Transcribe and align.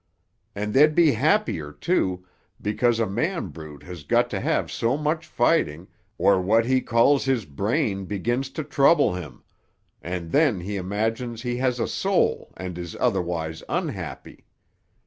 "And 0.55 0.73
they'd 0.73 0.95
be 0.95 1.11
happier, 1.11 1.71
too, 1.71 2.25
because 2.59 2.99
a 2.99 3.05
man 3.05 3.49
brute 3.49 3.83
has 3.83 4.01
got 4.03 4.31
to 4.31 4.39
have 4.39 4.71
so 4.71 4.97
much 4.97 5.27
fighting, 5.27 5.87
or 6.17 6.41
what 6.41 6.65
he 6.65 6.81
calls 6.81 7.25
his 7.25 7.45
brain 7.45 8.05
begins 8.05 8.49
to 8.57 8.63
trouble 8.63 9.13
him; 9.13 9.43
and 10.01 10.31
then 10.31 10.61
he 10.61 10.75
imagines 10.75 11.43
he 11.43 11.57
has 11.57 11.79
a 11.79 11.87
soul 11.87 12.51
and 12.57 12.79
is 12.79 12.97
otherwise 12.99 13.61
unhappy. 13.69 14.47